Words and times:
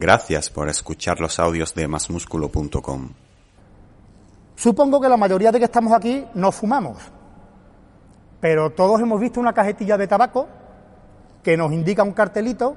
Gracias 0.00 0.48
por 0.48 0.68
escuchar 0.68 1.18
los 1.18 1.40
audios 1.40 1.74
de 1.74 1.88
masmusculo.com. 1.88 3.14
Supongo 4.54 5.00
que 5.00 5.08
la 5.08 5.16
mayoría 5.16 5.50
de 5.50 5.58
que 5.58 5.64
estamos 5.64 5.92
aquí 5.92 6.24
no 6.34 6.52
fumamos, 6.52 6.98
pero 8.40 8.70
todos 8.70 9.00
hemos 9.00 9.18
visto 9.18 9.40
una 9.40 9.52
cajetilla 9.52 9.98
de 9.98 10.06
tabaco 10.06 10.46
que 11.42 11.56
nos 11.56 11.72
indica 11.72 12.04
un 12.04 12.12
cartelito, 12.12 12.76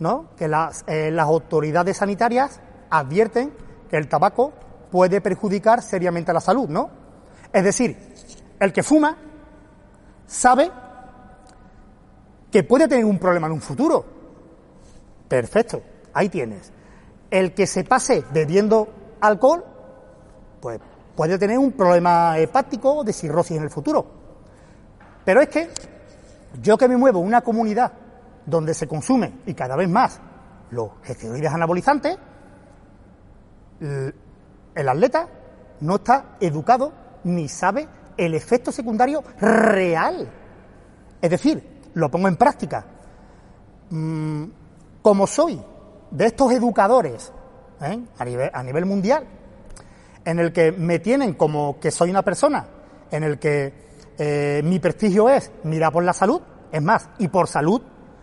¿no? 0.00 0.30
Que 0.36 0.48
las, 0.48 0.82
eh, 0.88 1.12
las 1.12 1.26
autoridades 1.26 1.98
sanitarias 1.98 2.60
advierten 2.90 3.52
que 3.88 3.96
el 3.96 4.08
tabaco 4.08 4.52
puede 4.90 5.20
perjudicar 5.20 5.82
seriamente 5.82 6.32
la 6.32 6.40
salud, 6.40 6.68
¿no? 6.68 6.90
Es 7.52 7.62
decir, 7.62 7.96
el 8.58 8.72
que 8.72 8.82
fuma 8.82 9.16
sabe 10.26 10.68
que 12.50 12.64
puede 12.64 12.88
tener 12.88 13.04
un 13.04 13.20
problema 13.20 13.46
en 13.46 13.52
un 13.52 13.60
futuro. 13.60 14.04
Perfecto, 15.28 15.80
ahí 16.18 16.28
tienes. 16.28 16.72
El 17.30 17.54
que 17.54 17.66
se 17.66 17.84
pase 17.84 18.24
bebiendo 18.32 18.88
alcohol, 19.20 19.64
pues 20.60 20.80
puede 21.14 21.38
tener 21.38 21.58
un 21.58 21.72
problema 21.72 22.38
hepático 22.38 23.04
de 23.04 23.12
cirrosis 23.12 23.56
en 23.56 23.64
el 23.64 23.70
futuro. 23.70 24.06
Pero 25.24 25.40
es 25.40 25.48
que 25.48 25.68
yo 26.62 26.78
que 26.78 26.88
me 26.88 26.96
muevo 26.96 27.20
en 27.20 27.26
una 27.26 27.42
comunidad 27.42 27.92
donde 28.46 28.74
se 28.74 28.88
consume 28.88 29.40
y 29.46 29.54
cada 29.54 29.76
vez 29.76 29.88
más 29.88 30.20
los 30.70 30.90
esteroides 31.04 31.52
anabolizantes, 31.52 32.18
el 33.80 34.88
atleta 34.88 35.28
no 35.80 35.96
está 35.96 36.36
educado 36.40 36.92
ni 37.24 37.48
sabe 37.48 37.88
el 38.16 38.34
efecto 38.34 38.72
secundario 38.72 39.22
real. 39.40 40.28
Es 41.20 41.30
decir, 41.30 41.80
lo 41.94 42.10
pongo 42.10 42.28
en 42.28 42.36
práctica. 42.36 42.84
Mm, 43.90 44.44
como 45.02 45.26
soy 45.26 45.60
de 46.10 46.26
estos 46.26 46.52
educadores 46.52 47.32
¿eh? 47.80 48.00
a, 48.18 48.62
nivel, 48.62 48.86
mundial, 48.86 49.24
en 50.24 50.38
el 50.38 50.52
que 50.52 50.72
me 50.72 50.98
tienen 50.98 51.34
como 51.34 51.78
que 51.80 51.90
soy 51.90 52.10
una 52.10 52.22
persona, 52.22 52.66
en 53.10 53.22
el 53.22 53.38
que 53.38 53.72
eh, 54.18 54.62
mi 54.64 54.78
prestigio 54.78 55.28
es 55.28 55.50
mirar 55.64 55.92
por 55.92 56.04
la 56.04 56.12
salud, 56.12 56.40
es 56.70 56.82
más, 56.82 57.08
y 57.18 57.28
por 57.28 57.48
salud 57.48 57.80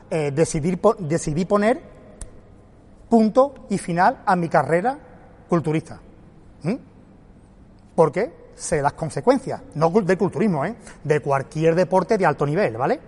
eh, 0.10 0.32
decidir, 0.32 0.80
decidí 1.00 1.46
poner 1.46 1.82
punto 3.10 3.54
y 3.70 3.78
final 3.78 4.22
a 4.26 4.36
mi 4.36 4.50
carrera 4.50 4.98
culturista. 5.48 6.00
¿Mm? 6.64 6.76
Porque 7.96 8.46
sé 8.56 8.82
las 8.82 8.94
consecuencias, 8.94 9.62
no 9.76 9.90
del 9.90 10.18
culturismo, 10.18 10.66
¿eh? 10.66 10.76
de 11.04 11.20
cualquier 11.20 11.76
deporte 11.76 12.18
de 12.18 12.26
alto 12.26 12.46
nivel, 12.46 12.78
¿vale? 12.78 13.00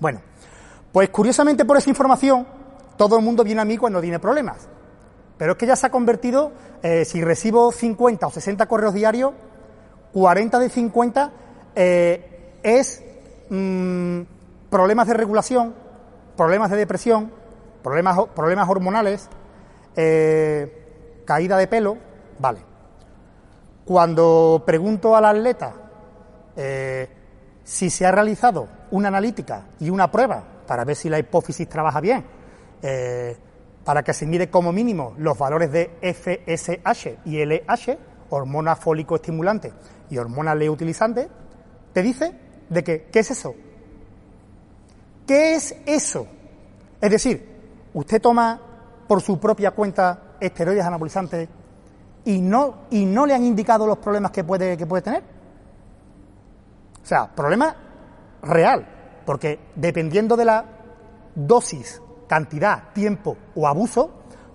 Bueno, 0.00 0.20
pues 0.92 1.08
curiosamente 1.10 1.64
por 1.64 1.76
esa 1.76 1.90
información, 1.90 2.46
todo 3.00 3.16
el 3.16 3.24
mundo 3.24 3.42
viene 3.42 3.62
a 3.62 3.64
mí 3.64 3.78
cuando 3.78 3.98
tiene 4.02 4.18
problemas. 4.18 4.68
Pero 5.38 5.52
es 5.52 5.58
que 5.58 5.64
ya 5.64 5.74
se 5.74 5.86
ha 5.86 5.90
convertido, 5.90 6.52
eh, 6.82 7.06
si 7.06 7.24
recibo 7.24 7.72
50 7.72 8.26
o 8.26 8.30
60 8.30 8.66
correos 8.66 8.92
diarios, 8.92 9.32
40 10.12 10.58
de 10.58 10.68
50 10.68 11.32
eh, 11.76 12.58
es 12.62 13.02
mmm, 13.48 14.20
problemas 14.68 15.06
de 15.06 15.14
regulación, 15.14 15.74
problemas 16.36 16.70
de 16.70 16.76
depresión, 16.76 17.32
problemas, 17.82 18.18
problemas 18.36 18.68
hormonales, 18.68 19.30
eh, 19.96 21.22
caída 21.24 21.56
de 21.56 21.68
pelo, 21.68 21.96
vale. 22.38 22.60
Cuando 23.86 24.62
pregunto 24.66 25.16
al 25.16 25.24
atleta 25.24 25.72
si 27.64 27.88
se 27.88 28.04
ha 28.04 28.12
realizado 28.12 28.68
una 28.90 29.08
analítica 29.08 29.68
y 29.78 29.88
una 29.88 30.10
prueba 30.10 30.44
para 30.66 30.84
ver 30.84 30.96
si 30.96 31.08
la 31.08 31.18
hipófisis 31.18 31.66
trabaja 31.66 32.02
bien, 32.02 32.39
eh, 32.82 33.36
para 33.84 34.02
que 34.02 34.12
se 34.12 34.26
mire 34.26 34.50
como 34.50 34.72
mínimo 34.72 35.14
los 35.18 35.38
valores 35.38 35.72
de 35.72 35.90
FSH 36.00 37.20
y 37.24 37.44
LH, 37.44 37.98
hormona 38.30 38.76
fólico 38.76 39.16
estimulante 39.16 39.72
y 40.10 40.18
hormona 40.18 40.54
leutilizante, 40.54 41.28
te 41.92 42.02
dice 42.02 42.32
de 42.68 42.84
que, 42.84 43.02
¿qué 43.04 43.18
es 43.20 43.30
eso? 43.30 43.54
¿Qué 45.26 45.54
es 45.54 45.76
eso? 45.86 46.26
Es 47.00 47.10
decir, 47.10 47.48
usted 47.94 48.20
toma 48.20 48.60
por 49.08 49.20
su 49.20 49.38
propia 49.40 49.72
cuenta 49.72 50.36
esteroides 50.40 50.84
anabolizantes 50.84 51.48
y 52.24 52.40
no, 52.40 52.86
y 52.90 53.04
no 53.04 53.26
le 53.26 53.34
han 53.34 53.44
indicado 53.44 53.86
los 53.86 53.98
problemas 53.98 54.30
que 54.30 54.44
puede, 54.44 54.76
que 54.76 54.86
puede 54.86 55.02
tener. 55.02 55.22
O 57.02 57.06
sea, 57.06 57.28
problema 57.28 57.74
real, 58.42 58.86
porque 59.24 59.58
dependiendo 59.74 60.36
de 60.36 60.44
la 60.44 60.64
dosis, 61.34 62.00
cantidad, 62.30 62.92
tiempo 62.92 63.36
o 63.56 63.66
abuso, 63.66 64.08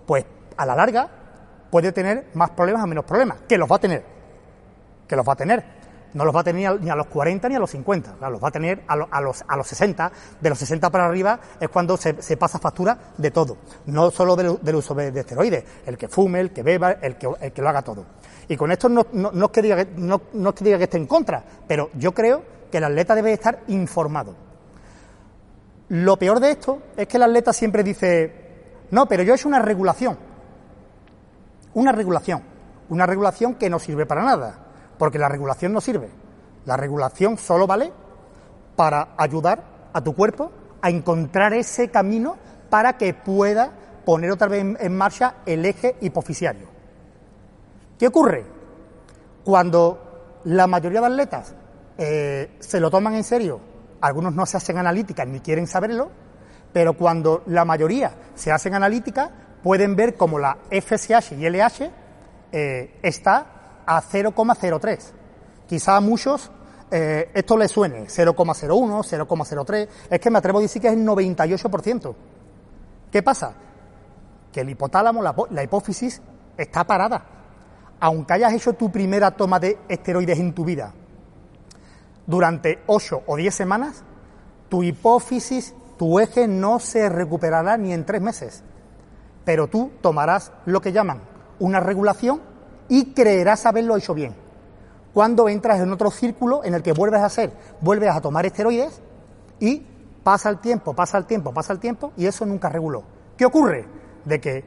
pues 0.08 0.24
a 0.56 0.66
la 0.66 0.78
larga 0.78 1.09
puede 1.69 1.91
tener 1.91 2.28
más 2.34 2.52
problemas 2.52 2.86
o 2.86 2.88
menos 2.88 3.03
problemas, 3.03 3.40
que 3.50 3.58
los 3.58 3.69
va 3.69 3.75
a 3.75 3.80
tener, 3.80 4.02
que 5.06 5.16
los 5.18 5.28
va 5.28 5.34
a 5.34 5.36
tener. 5.36 5.75
No 6.14 6.24
los 6.24 6.34
va 6.34 6.40
a 6.40 6.44
tener 6.46 6.80
ni 6.80 6.90
a 6.90 6.96
los 6.96 7.08
40 7.08 7.50
ni 7.50 7.56
a 7.56 7.59
los 7.59 7.69
50, 7.72 8.16
los 8.30 8.41
va 8.41 8.47
a 8.47 8.52
tener 8.52 8.85
a, 8.88 8.96
los, 8.96 9.44
a 9.46 9.58
los 9.58 9.68
60. 9.68 10.09
De 10.40 10.47
los 10.50 10.58
60 10.58 10.90
para 10.90 11.06
arriba 11.06 11.38
es 11.59 11.68
cuando 11.68 11.97
se, 11.97 12.14
pasa 12.38 12.59
factura 12.59 12.97
de 13.18 13.31
todo, 13.31 13.58
no 13.88 14.09
solo 14.09 14.38
del, 14.38 14.75
uso 14.75 14.96
de, 14.96 15.19
esteroides, 15.19 15.66
el 15.85 15.97
que 15.97 16.08
fume, 16.08 16.40
el 16.40 16.53
que 16.53 16.64
beba, 16.64 16.91
el 16.91 17.18
que, 17.18 17.62
lo 17.62 17.68
haga 17.68 17.81
todo. 17.81 18.06
Y 18.47 18.56
con 18.56 18.72
esto 18.72 18.88
no, 18.88 19.06
no, 19.12 19.31
no 19.34 19.47
es 19.47 19.52
que 19.52 19.62
diga 19.62 20.78
que 20.78 20.84
esté 20.85 20.96
en 20.96 21.08
contra, 21.08 21.44
pero 21.68 21.90
yo 21.96 22.14
creo 22.14 22.41
que 22.72 22.78
el 22.78 22.85
atleta 22.85 23.16
debe 23.16 23.34
estar 23.34 23.64
informado. 23.68 24.44
Lo 25.90 26.18
peor 26.18 26.40
de 26.40 26.51
esto 26.51 26.81
es 26.97 27.07
que 27.07 27.18
el 27.18 27.23
atleta 27.23 27.53
siempre 27.53 27.84
dice, 27.84 28.34
no, 28.91 29.07
pero 29.07 29.23
yo 29.23 29.34
he 29.34 29.35
hecho 29.35 29.47
una 29.47 29.59
regulación. 29.59 30.18
Una 31.73 31.91
regulación. 31.91 32.44
Una 32.90 33.06
regulación 33.06 33.56
que 33.56 33.69
no 33.69 33.79
sirve 33.79 34.06
para 34.06 34.23
nada 34.23 34.66
porque 34.97 35.19
la 35.19 35.29
regulación 35.29 35.73
no 35.73 35.81
sirve. 35.81 36.09
La 36.66 36.78
regulación 36.78 37.38
solo 37.38 37.68
vale 37.68 37.91
para 38.75 39.09
ayudar 39.18 39.63
a 39.94 40.01
tu 40.01 40.13
cuerpo 40.13 40.51
a 40.81 40.90
encontrar 40.90 41.53
ese 41.53 41.90
camino 41.90 42.38
para 42.69 42.97
que 42.97 43.13
pueda 43.13 43.72
poner 44.06 44.31
otra 44.31 44.47
vez 44.47 44.63
en 44.79 44.97
marcha 44.97 45.35
el 45.46 45.66
eje 45.66 45.96
hipofisiario. 46.02 46.67
¿Qué 47.97 48.07
ocurre? 48.07 48.46
Cuando 49.44 50.41
la 50.46 50.67
mayoría 50.67 51.02
de 51.02 51.07
atletas 51.07 51.56
eh, 51.97 52.57
se 52.59 52.79
lo 52.79 52.91
toman 52.91 53.16
en 53.16 53.23
serio, 53.23 53.59
algunos 54.05 54.33
no 54.33 54.45
se 54.45 54.57
hacen 54.57 54.77
analíticas 54.77 55.27
ni 55.27 55.39
quieren 55.39 55.67
saberlo, 55.67 56.11
pero 56.71 56.93
cuando 56.93 57.43
la 57.47 57.66
mayoría 57.66 58.11
se 58.35 58.51
hacen 58.51 58.75
analíticas, 58.75 59.29
pueden 59.63 59.95
ver 59.95 60.16
como 60.16 60.38
la 60.38 60.57
FSH 60.69 61.33
y 61.33 61.49
LH 61.49 61.91
eh, 62.51 62.99
está 63.01 63.81
a 63.85 64.01
0,03. 64.01 64.99
Quizá 65.67 65.95
a 65.95 66.01
muchos 66.01 66.51
eh, 66.91 67.31
esto 67.33 67.57
les 67.57 67.71
suene, 67.71 68.05
0,01, 68.05 68.67
0,03. 68.67 69.88
Es 70.09 70.19
que 70.19 70.29
me 70.29 70.37
atrevo 70.37 70.59
a 70.59 70.61
decir 70.61 70.81
que 70.81 70.87
es 70.89 70.93
el 70.93 71.05
98%. 71.05 72.16
¿Qué 73.11 73.23
pasa? 73.23 73.53
Que 74.51 74.61
el 74.61 74.69
hipotálamo, 74.69 75.22
la, 75.23 75.35
la 75.49 75.63
hipófisis, 75.63 76.22
está 76.55 76.84
parada. 76.84 77.25
Aunque 77.99 78.34
hayas 78.34 78.53
hecho 78.53 78.73
tu 78.73 78.91
primera 78.91 79.31
toma 79.31 79.59
de 79.59 79.79
esteroides 79.87 80.37
en 80.37 80.53
tu 80.53 80.63
vida, 80.63 80.93
durante 82.27 82.79
8 82.87 83.23
o 83.25 83.35
10 83.35 83.53
semanas, 83.53 84.03
tu 84.69 84.83
hipófisis, 84.83 85.73
tu 85.97 86.19
eje 86.19 86.47
no 86.47 86.79
se 86.79 87.09
recuperará 87.09 87.77
ni 87.77 87.93
en 87.93 88.05
3 88.05 88.22
meses. 88.22 88.63
Pero 89.43 89.67
tú 89.67 89.91
tomarás 90.01 90.51
lo 90.66 90.81
que 90.81 90.91
llaman 90.91 91.35
una 91.59 91.79
regulación 91.79 92.41
y 92.89 93.13
creerás 93.13 93.66
haberlo 93.66 93.95
hecho 93.97 94.13
bien. 94.13 94.35
Cuando 95.13 95.47
entras 95.47 95.79
en 95.79 95.91
otro 95.91 96.11
círculo 96.11 96.63
en 96.63 96.73
el 96.73 96.83
que 96.83 96.91
vuelves 96.91 97.22
a 97.22 97.25
hacer, 97.25 97.53
vuelves 97.81 98.09
a 98.09 98.22
tomar 98.22 98.45
esteroides 98.45 99.01
y 99.59 99.85
pasa 100.23 100.49
el 100.49 100.59
tiempo, 100.59 100.93
pasa 100.93 101.17
el 101.17 101.25
tiempo, 101.25 101.53
pasa 101.53 101.72
el 101.72 101.79
tiempo 101.79 102.11
y 102.17 102.25
eso 102.25 102.45
nunca 102.45 102.69
reguló. 102.69 103.03
¿Qué 103.37 103.45
ocurre? 103.45 103.85
De 104.25 104.41
que 104.41 104.66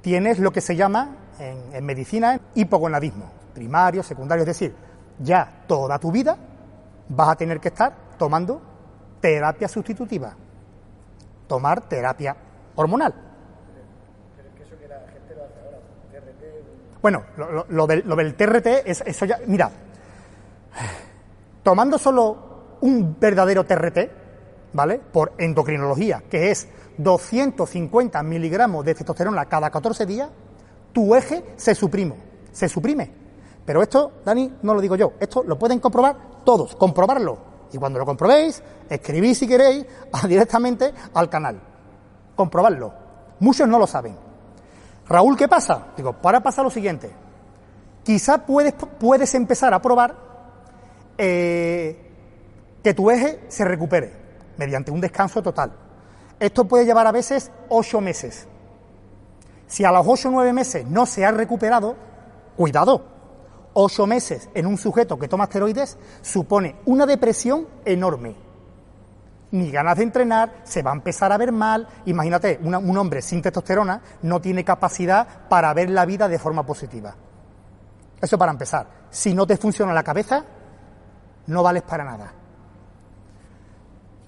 tienes 0.00 0.38
lo 0.38 0.52
que 0.52 0.60
se 0.60 0.76
llama 0.76 1.16
en, 1.38 1.74
en 1.74 1.84
medicina 1.84 2.40
hipogonadismo, 2.54 3.30
primario, 3.54 4.02
secundario, 4.02 4.42
es 4.42 4.48
decir, 4.48 4.74
ya 5.18 5.64
toda 5.66 5.98
tu 5.98 6.10
vida 6.10 6.36
vas 7.08 7.28
a 7.28 7.36
tener 7.36 7.60
que 7.60 7.68
estar 7.68 7.92
tomando 8.18 8.60
terapia 9.20 9.68
sustitutiva, 9.68 10.34
tomar 11.46 11.82
terapia 11.82 12.36
hormonal. 12.74 13.14
Bueno, 17.00 17.24
lo, 17.68 17.86
del, 17.86 18.04
lo 18.06 18.14
del 18.14 18.34
TRT, 18.34 18.66
es, 18.86 19.02
eso 19.04 19.24
ya. 19.24 19.40
Mira, 19.46 19.70
tomando 21.62 21.98
solo 21.98 22.76
un 22.80 23.16
verdadero 23.18 23.64
TRT, 23.64 23.98
¿vale? 24.72 25.00
Por 25.00 25.32
endocrinología, 25.38 26.22
que 26.30 26.52
es 26.52 26.68
250 26.98 28.22
miligramos 28.22 28.84
de 28.84 28.94
testosterona 28.94 29.46
cada 29.46 29.70
14 29.70 30.06
días, 30.06 30.30
tu 30.92 31.14
eje 31.16 31.44
se 31.56 31.74
suprime, 31.74 32.14
se 32.52 32.68
suprime. 32.68 33.21
Pero 33.64 33.82
esto, 33.82 34.12
Dani, 34.24 34.52
no 34.62 34.74
lo 34.74 34.80
digo 34.80 34.96
yo, 34.96 35.12
esto 35.20 35.42
lo 35.44 35.58
pueden 35.58 35.78
comprobar 35.78 36.16
todos, 36.44 36.74
comprobarlo. 36.76 37.38
Y 37.72 37.78
cuando 37.78 37.98
lo 37.98 38.04
comprobéis, 38.04 38.62
escribís 38.88 39.38
si 39.38 39.48
queréis 39.48 39.86
directamente 40.28 40.92
al 41.14 41.28
canal. 41.28 41.60
Comprobarlo. 42.34 42.92
Muchos 43.40 43.68
no 43.68 43.78
lo 43.78 43.86
saben. 43.86 44.16
Raúl, 45.08 45.36
¿qué 45.36 45.48
pasa? 45.48 45.88
Digo, 45.96 46.12
para 46.12 46.42
pasar 46.42 46.64
lo 46.64 46.70
siguiente. 46.70 47.10
Quizá 48.04 48.44
puedes, 48.44 48.74
puedes 48.74 49.34
empezar 49.34 49.72
a 49.72 49.80
probar 49.80 50.16
eh, 51.16 52.10
que 52.82 52.94
tu 52.94 53.10
eje 53.10 53.44
se 53.48 53.64
recupere 53.64 54.12
mediante 54.56 54.90
un 54.90 55.00
descanso 55.00 55.42
total. 55.42 55.72
Esto 56.38 56.64
puede 56.64 56.84
llevar 56.84 57.06
a 57.06 57.12
veces 57.12 57.50
ocho 57.68 58.00
meses. 58.00 58.48
Si 59.66 59.84
a 59.84 59.92
los 59.92 60.06
ocho 60.06 60.28
o 60.28 60.32
nueve 60.32 60.52
meses 60.52 60.86
no 60.86 61.06
se 61.06 61.24
ha 61.24 61.30
recuperado, 61.30 61.94
cuidado, 62.56 63.11
ocho 63.74 64.06
meses 64.06 64.48
en 64.54 64.66
un 64.66 64.78
sujeto 64.78 65.18
que 65.18 65.28
toma 65.28 65.44
esteroides 65.44 65.98
supone 66.20 66.76
una 66.86 67.06
depresión 67.06 67.66
enorme. 67.84 68.36
Ni 69.52 69.70
ganas 69.70 69.98
de 69.98 70.04
entrenar, 70.04 70.60
se 70.64 70.82
va 70.82 70.92
a 70.92 70.94
empezar 70.94 71.30
a 71.30 71.36
ver 71.36 71.52
mal. 71.52 71.86
Imagínate, 72.06 72.58
un 72.62 72.96
hombre 72.96 73.20
sin 73.20 73.42
testosterona 73.42 74.00
no 74.22 74.40
tiene 74.40 74.64
capacidad 74.64 75.26
para 75.48 75.74
ver 75.74 75.90
la 75.90 76.06
vida 76.06 76.26
de 76.26 76.38
forma 76.38 76.64
positiva. 76.64 77.14
Eso 78.20 78.38
para 78.38 78.52
empezar. 78.52 78.86
Si 79.10 79.34
no 79.34 79.46
te 79.46 79.58
funciona 79.58 79.92
la 79.92 80.02
cabeza, 80.02 80.44
no 81.46 81.62
vales 81.62 81.82
para 81.82 82.04
nada. 82.04 82.32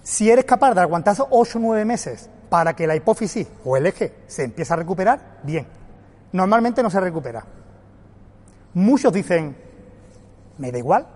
Si 0.02 0.31
eres 0.31 0.44
capaz 0.44 0.75
de 0.75 0.82
aguantar 0.82 1.17
ocho 1.31 1.58
o 1.58 1.62
nueve 1.62 1.87
meses 1.87 2.29
para 2.50 2.76
que 2.76 2.87
la 2.87 2.94
hipófisis 2.94 3.49
o 3.64 3.79
el 3.79 3.87
eje 3.87 4.14
se 4.26 4.44
empiece 4.44 4.75
a 4.75 4.76
recuperar, 4.76 5.38
bien. 5.43 5.67
Normalmente 6.32 6.82
no 6.82 6.91
se 6.91 7.00
recupera. 7.00 7.46
Muchos 8.74 9.12
dicen, 9.12 9.56
me 10.58 10.72
da 10.72 10.78
igual, 10.78 11.06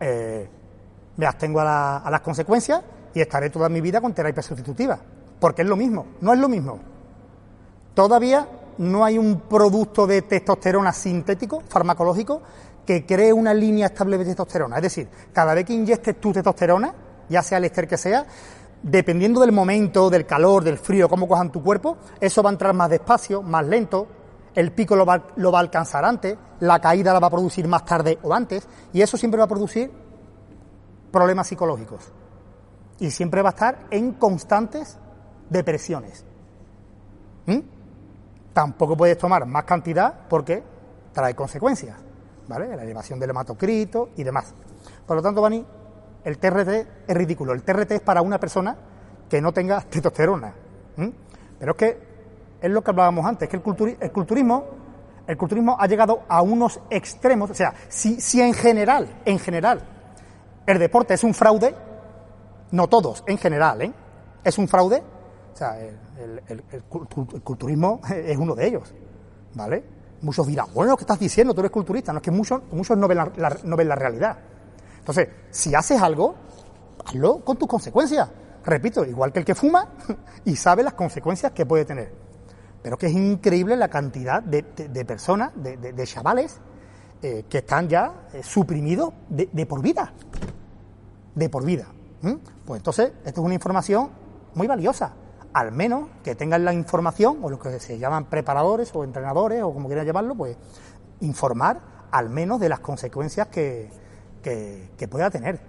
eh, 0.00 0.48
me 1.16 1.26
abstengo 1.26 1.60
a, 1.60 2.08
las 2.10 2.20
consecuencias 2.20 2.82
y 3.14 3.20
estaré 3.20 3.50
toda 3.50 3.68
mi 3.68 3.80
vida 3.80 4.00
con 4.00 4.12
terapia 4.12 4.42
sustitutiva, 4.42 4.98
porque 5.40 5.62
es 5.62 5.68
lo 5.68 5.76
mismo, 5.76 6.06
no 6.20 6.32
es 6.32 6.40
lo 6.40 6.48
mismo. 6.48 6.78
Todavía 7.94 8.48
no 8.78 9.04
hay 9.04 9.16
un 9.16 9.40
producto 9.42 10.06
de 10.06 10.22
testosterona 10.22 10.92
sintético, 10.92 11.62
farmacológico, 11.68 12.42
que 12.84 13.04
cree 13.06 13.32
una 13.32 13.54
línea 13.54 13.86
estable 13.86 14.18
de 14.18 14.24
testosterona. 14.24 14.76
Es 14.76 14.82
decir, 14.82 15.08
cada 15.32 15.54
vez 15.54 15.64
que 15.64 15.74
inyectes 15.74 16.20
tu 16.20 16.32
testosterona, 16.32 16.94
ya 17.28 17.42
sea 17.42 17.58
el 17.58 17.64
ester 17.64 17.86
que 17.86 17.96
sea, 17.96 18.26
dependiendo 18.82 19.40
del 19.40 19.52
momento, 19.52 20.10
del 20.10 20.26
calor, 20.26 20.64
del 20.64 20.78
frío, 20.78 21.08
cómo 21.08 21.28
cojan 21.28 21.52
tu 21.52 21.62
cuerpo, 21.62 21.96
eso 22.20 22.42
va 22.42 22.50
a 22.50 22.52
entrar 22.52 22.74
más 22.74 22.90
despacio, 22.90 23.42
más 23.42 23.66
lento, 23.66 24.06
el 24.58 24.72
pico 24.72 24.96
lo 24.96 25.06
va, 25.06 25.14
a 25.14 25.60
alcanzar 25.60 26.04
antes, 26.04 26.36
la 26.58 26.80
caída 26.80 27.12
la 27.12 27.20
va 27.20 27.28
a 27.28 27.30
producir 27.30 27.68
más 27.68 27.84
tarde 27.84 28.18
o 28.24 28.34
antes, 28.34 28.66
y 28.92 29.00
eso 29.00 29.16
siempre 29.16 29.38
va 29.38 29.44
a 29.44 29.48
producir 29.48 29.88
problemas 31.12 31.46
psicológicos. 31.46 32.10
Y 32.98 33.12
siempre 33.12 33.40
va 33.40 33.50
a 33.50 33.52
estar 33.52 33.86
en 33.92 34.14
constantes 34.14 34.98
depresiones. 35.48 36.24
¿Mm? 37.46 37.60
Tampoco 38.52 38.96
puedes 38.96 39.16
tomar 39.16 39.46
más 39.46 39.62
cantidad 39.62 40.26
porque 40.28 40.64
trae 41.12 41.36
consecuencias, 41.36 41.96
¿vale? 42.48 42.74
La 42.74 42.82
elevación 42.82 43.20
del 43.20 43.30
hematocrito 43.30 44.08
y 44.16 44.24
demás. 44.24 44.52
Por 45.06 45.18
lo 45.18 45.22
tanto, 45.22 45.40
Bani, 45.40 45.64
el 46.24 46.36
TRT 46.36 46.68
es 47.06 47.16
ridículo. 47.16 47.52
El 47.52 47.62
TRT 47.62 47.92
es 47.92 48.00
para 48.00 48.22
una 48.22 48.40
persona 48.40 48.76
que 49.30 49.40
no 49.40 49.52
tenga 49.52 49.80
testosterona. 49.88 50.52
¿Mm? 50.96 51.08
Pero 51.60 51.72
es 51.72 51.78
que 51.78 52.07
es 52.60 52.70
lo 52.70 52.82
que 52.82 52.90
hablábamos 52.90 53.24
antes, 53.24 53.48
que 53.48 53.56
el, 53.56 53.62
culturismo, 53.62 54.64
el 55.26 55.36
culturismo 55.36 55.76
ha 55.78 55.86
llegado 55.86 56.22
a 56.28 56.42
unos 56.42 56.80
extremos, 56.90 57.50
o 57.50 57.54
sea, 57.54 57.74
si, 57.88 58.20
si 58.20 58.40
en 58.40 58.54
general, 58.54 59.08
en 59.24 59.38
general, 59.38 59.82
el 60.66 60.78
deporte 60.78 61.14
es 61.14 61.24
un 61.24 61.34
fraude, 61.34 61.74
no 62.72 62.88
todos, 62.88 63.24
en 63.26 63.38
general, 63.38 63.82
¿eh? 63.82 63.92
es 64.44 64.58
un 64.58 64.68
fraude, 64.68 65.02
o 65.52 65.56
sea, 65.56 65.78
el, 65.78 66.02
culturismo 67.42 68.00
es 68.14 68.36
uno 68.36 68.54
de 68.54 68.66
ellos, 68.66 68.94
¿vale? 69.54 69.84
Muchos 70.20 70.46
dirán, 70.46 70.66
bueno, 70.74 70.96
¿qué 70.96 71.02
estás 71.02 71.18
diciendo? 71.18 71.54
Tú 71.54 71.60
eres 71.60 71.70
culturista. 71.70 72.12
No, 72.12 72.18
es 72.18 72.24
que 72.24 72.32
muchos, 72.32 72.60
muchos 72.72 72.98
no, 72.98 73.06
ven 73.06 73.18
la, 73.18 73.56
no 73.62 73.76
ven 73.76 73.88
la 73.88 73.94
realidad. 73.94 74.36
Entonces, 74.98 75.28
si 75.50 75.74
haces 75.74 76.02
algo, 76.02 76.34
hazlo 77.06 77.44
con 77.44 77.56
tus 77.56 77.68
consecuencias. 77.68 78.28
Repito, 78.64 79.04
igual 79.04 79.32
que 79.32 79.38
el 79.38 79.44
que 79.44 79.54
fuma 79.54 79.86
y 80.44 80.56
sabe 80.56 80.82
las 80.82 80.94
consecuencias 80.94 81.52
que 81.52 81.64
puede 81.64 81.84
tener. 81.84 82.12
Pero 82.82 82.96
que 82.96 83.06
es 83.06 83.12
increíble 83.12 83.76
la 83.76 83.88
cantidad 83.88 84.42
de, 84.42 84.62
personas, 85.04 85.52
de, 85.56 86.06
chavales, 86.06 86.60
eh, 87.22 87.44
que 87.48 87.58
están 87.58 87.88
ya 87.88 88.28
eh, 88.32 88.42
suprimidos 88.42 89.12
de, 89.28 89.66
por 89.66 89.82
vida. 89.82 90.12
De 91.34 91.48
por 91.48 91.64
vida. 91.64 91.86
Pues 92.64 92.78
entonces, 92.78 93.12
esto 93.24 93.40
es 93.40 93.44
una 93.44 93.54
información 93.54 94.10
muy 94.54 94.66
valiosa. 94.66 95.12
Al 95.52 95.72
menos 95.72 96.08
que 96.22 96.34
tengan 96.34 96.64
la 96.64 96.72
información, 96.72 97.38
o 97.42 97.50
lo 97.50 97.58
que 97.58 97.80
se 97.80 97.98
llaman 97.98 98.26
preparadores 98.26 98.94
o 98.94 99.02
entrenadores, 99.02 99.62
o 99.62 99.72
como 99.72 99.88
quieran 99.88 100.06
llamarlo, 100.06 100.34
pues 100.34 100.56
informar 101.20 101.80
al 102.10 102.30
menos 102.30 102.60
de 102.60 102.68
las 102.68 102.80
consecuencias 102.80 103.48
que, 103.48 103.90
que, 104.42 105.08
pueda 105.08 105.30
tener. 105.30 105.60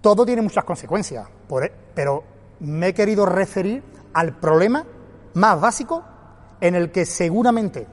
Todo 0.00 0.26
tiene 0.26 0.42
muchas 0.42 0.64
consecuencias, 0.64 1.28
e, 1.28 1.72
pero 1.94 2.24
me 2.60 2.88
he 2.88 2.94
querido 2.94 3.24
referir 3.24 3.82
al 4.14 4.38
problema 4.38 4.84
más 5.34 5.60
básico 5.60 6.04
en 6.60 6.74
el 6.74 6.90
que 6.90 7.04
seguramente 7.04 7.86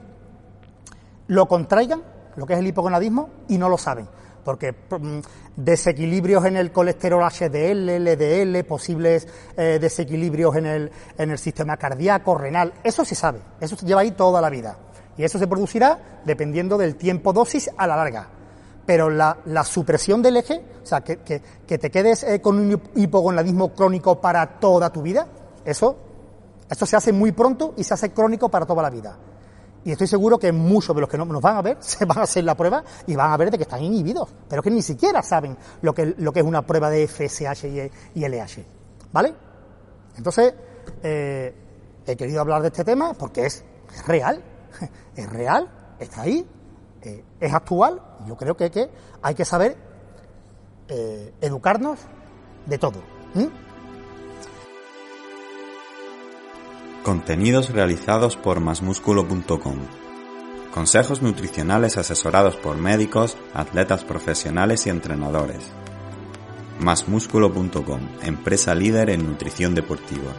lo 1.26 1.46
contraigan, 1.46 2.02
lo 2.36 2.46
que 2.46 2.54
es 2.54 2.58
el 2.58 2.66
hipogonadismo, 2.66 3.30
y 3.48 3.58
no 3.58 3.68
lo 3.68 3.78
saben. 3.78 4.08
Porque 4.44 4.72
mm, 4.72 5.18
desequilibrios 5.56 6.44
en 6.44 6.56
el 6.56 6.72
colesterol 6.72 7.22
HDL, 7.22 8.04
LDL, 8.04 8.64
posibles 8.64 9.28
eh, 9.56 9.78
desequilibrios 9.80 10.56
en 10.56 10.66
el, 10.66 10.92
en 11.18 11.30
el 11.30 11.38
sistema 11.38 11.76
cardíaco, 11.76 12.36
renal, 12.36 12.72
eso 12.82 13.04
se 13.04 13.14
sabe, 13.14 13.40
eso 13.60 13.76
se 13.76 13.86
lleva 13.86 14.00
ahí 14.00 14.12
toda 14.12 14.40
la 14.40 14.50
vida. 14.50 14.76
Y 15.16 15.24
eso 15.24 15.38
se 15.38 15.46
producirá 15.46 16.20
dependiendo 16.24 16.78
del 16.78 16.96
tiempo 16.96 17.32
dosis 17.32 17.70
a 17.76 17.86
la 17.86 17.96
larga. 17.96 18.28
Pero 18.86 19.10
la, 19.10 19.36
supresión 19.64 20.22
del 20.22 20.38
eje, 20.38 20.64
o 20.82 20.86
sea, 20.86 21.02
que, 21.02 21.16
te 21.16 21.90
quedes 21.90 22.24
eh, 22.24 22.40
con 22.40 22.58
un 22.58 22.82
hipogonadismo 22.94 23.72
crónico 23.74 24.20
para 24.20 24.58
toda 24.58 24.90
tu 24.90 25.02
vida, 25.02 25.26
eso 25.64 26.09
esto 26.70 26.86
se 26.86 26.96
hace 26.96 27.12
muy 27.12 27.32
pronto 27.32 27.74
y 27.76 27.84
se 27.84 27.94
hace 27.94 28.12
crónico 28.12 28.48
para 28.48 28.64
toda 28.64 28.82
la 28.82 28.90
vida. 28.90 29.18
Y 29.84 29.92
estoy 29.92 30.06
seguro 30.06 30.38
que 30.38 30.52
muchos 30.52 30.94
de 30.94 31.00
los 31.00 31.10
que 31.10 31.18
no 31.18 31.24
nos 31.24 31.42
van 31.42 31.56
a 31.56 31.62
ver 31.62 31.76
se 31.80 32.04
van 32.04 32.18
a 32.18 32.22
hacer 32.22 32.44
la 32.44 32.56
prueba 32.56 32.84
y 33.06 33.16
van 33.16 33.32
a 33.32 33.36
ver 33.36 33.50
de 33.50 33.58
que 33.58 33.64
están 33.64 33.82
inhibidos, 33.82 34.28
pero 34.48 34.62
que 34.62 34.70
ni 34.70 34.82
siquiera 34.82 35.22
saben 35.22 35.56
lo 35.82 35.92
que, 35.92 36.14
es 36.18 36.44
una 36.44 36.62
prueba 36.62 36.88
de 36.90 37.06
FSH 37.06 37.90
y, 38.14 38.24
LH. 38.26 38.64
¿Vale? 39.12 39.34
Entonces, 40.16 40.54
eh, 41.02 41.54
he 42.06 42.16
querido 42.16 42.40
hablar 42.40 42.62
de 42.62 42.68
este 42.68 42.84
tema 42.84 43.14
porque 43.14 43.46
es 43.46 43.64
real, 44.06 44.42
es 45.16 45.30
real, 45.30 45.68
está 45.98 46.22
ahí, 46.22 46.46
eh, 47.02 47.24
es 47.40 47.52
actual, 47.52 48.00
y 48.24 48.28
yo 48.28 48.36
creo 48.36 48.56
que, 48.56 48.70
que 48.70 48.90
hay 49.22 49.34
que 49.34 49.44
saber 49.44 49.76
eh, 50.88 51.32
educarnos 51.40 51.98
de 52.66 52.78
todo. 52.78 53.00
Contenidos 57.10 57.70
realizados 57.70 58.36
por 58.36 58.60
masmusculo.com. 58.60 59.78
Consejos 60.72 61.22
nutricionales 61.22 61.98
asesorados 61.98 62.54
por 62.54 62.76
médicos, 62.76 63.36
atletas 63.52 64.04
profesionales 64.04 64.86
y 64.86 64.90
entrenadores. 64.90 65.72
Masmusculo.com, 66.78 68.00
empresa 68.22 68.76
líder 68.76 69.10
en 69.10 69.26
nutrición 69.26 69.74
deportiva. 69.74 70.32